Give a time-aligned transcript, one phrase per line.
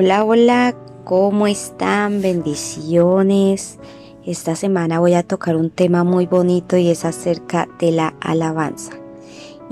[0.00, 2.22] Hola, hola, ¿cómo están?
[2.22, 3.80] Bendiciones.
[4.24, 8.92] Esta semana voy a tocar un tema muy bonito y es acerca de la alabanza.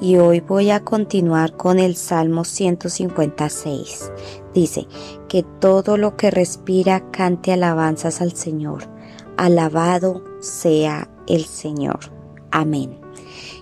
[0.01, 4.10] Y hoy voy a continuar con el Salmo 156.
[4.53, 4.88] Dice,
[5.28, 8.83] que todo lo que respira cante alabanzas al Señor.
[9.37, 12.01] Alabado sea el Señor.
[12.51, 12.99] Amén.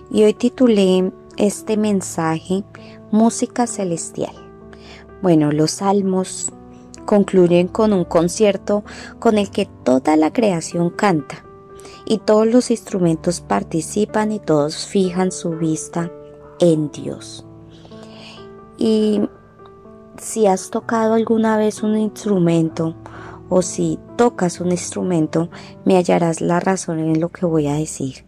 [0.09, 2.63] Y hoy titulé este mensaje
[3.11, 4.33] Música Celestial.
[5.21, 6.51] Bueno, los salmos
[7.05, 8.83] concluyen con un concierto
[9.19, 11.45] con el que toda la creación canta
[12.05, 16.11] y todos los instrumentos participan y todos fijan su vista
[16.59, 17.45] en Dios.
[18.77, 19.21] Y
[20.17, 22.95] si has tocado alguna vez un instrumento
[23.49, 25.49] o si tocas un instrumento,
[25.83, 28.25] me hallarás la razón en lo que voy a decir.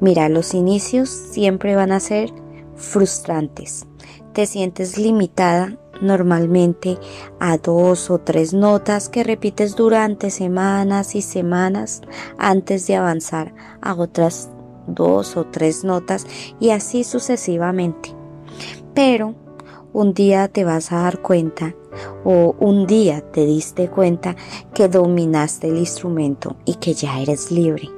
[0.00, 2.30] Mira, los inicios siempre van a ser
[2.76, 3.86] frustrantes.
[4.32, 6.98] Te sientes limitada normalmente
[7.40, 12.02] a dos o tres notas que repites durante semanas y semanas
[12.38, 14.50] antes de avanzar a otras
[14.86, 16.26] dos o tres notas
[16.60, 18.14] y así sucesivamente.
[18.94, 19.34] Pero
[19.92, 21.74] un día te vas a dar cuenta
[22.24, 24.34] o un día te diste cuenta
[24.74, 27.88] que dominaste el instrumento y que ya eres libre.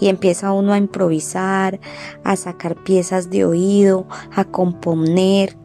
[0.00, 1.80] Y empieza uno a improvisar,
[2.24, 5.56] a sacar piezas de oído, a componer.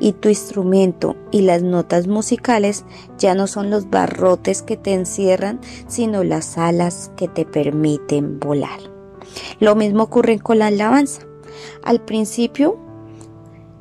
[0.00, 2.84] Y tu instrumento y las notas musicales
[3.18, 8.80] ya no son los barrotes que te encierran, sino las alas que te permiten volar.
[9.60, 11.22] Lo mismo ocurre con la alabanza.
[11.84, 12.78] Al principio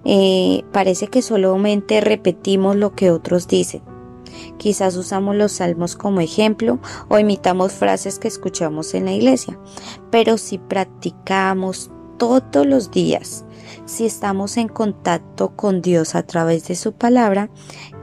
[0.05, 3.81] eh, parece que solamente repetimos lo que otros dicen.
[4.57, 9.59] Quizás usamos los salmos como ejemplo o imitamos frases que escuchamos en la iglesia.
[10.11, 13.45] Pero si practicamos todos los días,
[13.85, 17.49] si estamos en contacto con Dios a través de su palabra,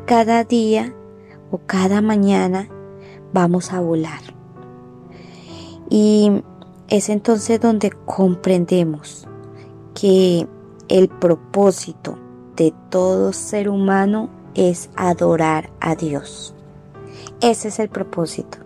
[0.07, 0.93] cada día
[1.53, 2.69] o cada mañana
[3.33, 4.21] vamos a volar.
[5.89, 6.43] Y
[6.89, 9.29] es entonces donde comprendemos
[9.95, 10.49] que
[10.89, 12.19] el propósito
[12.57, 16.55] de todo ser humano es adorar a Dios.
[17.41, 18.66] Ese es el propósito.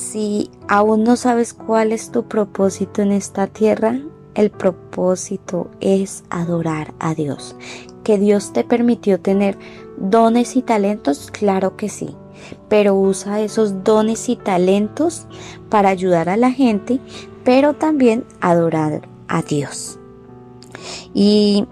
[0.00, 4.00] Si aún no sabes cuál es tu propósito en esta tierra,
[4.34, 7.54] el propósito es adorar a Dios.
[8.02, 9.58] ¿Que Dios te permitió tener
[9.98, 11.30] dones y talentos?
[11.30, 12.16] Claro que sí.
[12.70, 15.26] Pero usa esos dones y talentos
[15.68, 16.98] para ayudar a la gente,
[17.44, 19.98] pero también adorar a Dios.
[21.12, 21.66] Y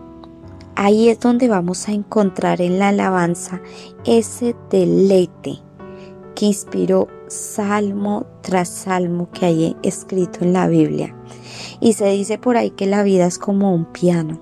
[0.76, 3.62] ahí es donde vamos a encontrar en la alabanza
[4.04, 5.62] ese deleite
[6.38, 11.12] que inspiró salmo tras salmo que hay escrito en la Biblia.
[11.80, 14.40] Y se dice por ahí que la vida es como un piano.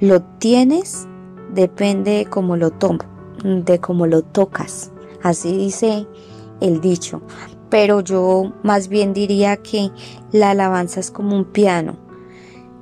[0.00, 1.06] Lo tienes,
[1.54, 2.98] depende de cómo lo tomo,
[3.44, 4.90] de cómo lo tocas.
[5.22, 6.08] Así dice
[6.60, 7.22] el dicho.
[7.68, 9.92] Pero yo más bien diría que
[10.32, 11.98] la alabanza es como un piano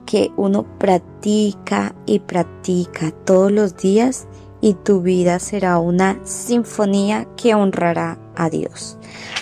[0.06, 4.28] que uno practica y practica todos los días
[4.60, 8.98] y tu vida será una sinfonía que honrará a Dios.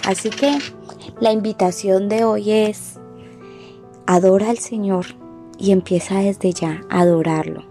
[0.06, 0.58] Así que
[1.20, 2.98] la invitación de hoy es
[4.06, 5.06] adora al Señor
[5.58, 7.64] y empieza desde ya a adorarlo.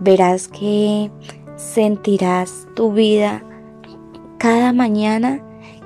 [0.00, 1.10] Verás que
[1.56, 3.42] sentirás tu vida
[4.38, 5.42] cada mañana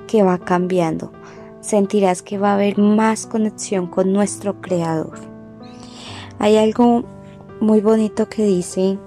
[0.06, 1.12] que va cambiando.
[1.60, 5.18] Sentirás que va a haber más conexión con nuestro Creador.
[6.38, 7.04] Hay algo
[7.60, 8.98] muy bonito que dice,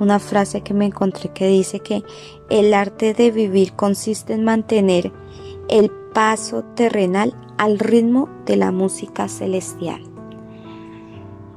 [0.00, 2.04] una frase que me encontré que dice que
[2.50, 5.12] el arte de vivir consiste en mantener
[5.68, 10.02] el paso terrenal al ritmo de la música celestial.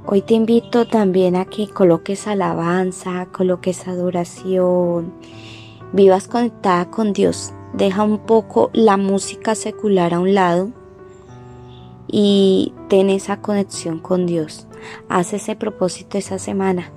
[0.05, 5.13] Hoy te invito también a que coloques alabanza, coloques adoración,
[5.93, 7.53] vivas conectada con Dios.
[7.73, 10.71] Deja un poco la música secular a un lado
[12.07, 14.67] y ten esa conexión con Dios.
[15.09, 16.91] Haz ese propósito esa semana,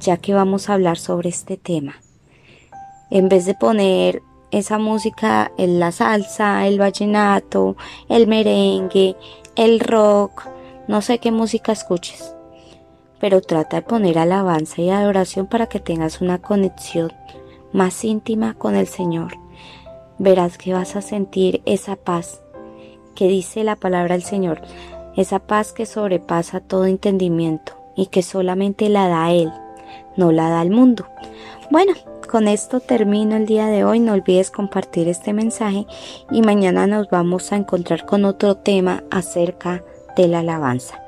[0.00, 1.96] ya que vamos a hablar sobre este tema.
[3.10, 7.76] En vez de poner esa música la salsa, el vallenato,
[8.08, 9.16] el merengue,
[9.56, 10.46] el rock,
[10.86, 12.34] no sé qué música escuches,
[13.20, 17.12] pero trata de poner alabanza y adoración para que tengas una conexión
[17.72, 19.36] más íntima con el Señor.
[20.18, 22.40] Verás que vas a sentir esa paz
[23.14, 24.62] que dice la palabra del Señor,
[25.16, 29.52] esa paz que sobrepasa todo entendimiento y que solamente la da Él,
[30.16, 31.06] no la da el mundo.
[31.70, 31.92] Bueno,
[32.30, 34.00] con esto termino el día de hoy.
[34.00, 35.86] No olvides compartir este mensaje
[36.30, 39.82] y mañana nos vamos a encontrar con otro tema acerca
[40.16, 41.02] de la alabanza.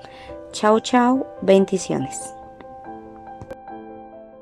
[0.52, 2.34] Chao, chao, bendiciones.